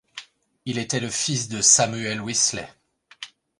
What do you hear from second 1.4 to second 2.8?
de Samuel Wesley.